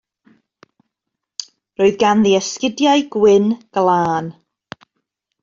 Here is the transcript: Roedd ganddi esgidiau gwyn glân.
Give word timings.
Roedd 1.81 1.99
ganddi 2.05 2.33
esgidiau 2.39 3.05
gwyn 3.17 3.47
glân. 3.79 4.33